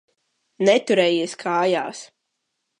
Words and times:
Neturējies 0.69 1.37
kājās. 1.45 2.05